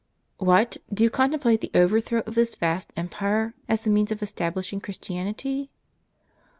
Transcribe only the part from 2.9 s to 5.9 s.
empire, as the means of establishing Christianity?